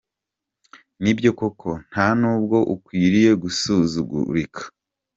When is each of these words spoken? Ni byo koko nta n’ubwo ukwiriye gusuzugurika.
Ni 1.01 1.11
byo 1.17 1.31
koko 1.39 1.69
nta 1.89 2.07
n’ubwo 2.19 2.57
ukwiriye 2.73 3.31
gusuzugurika. 3.43 4.61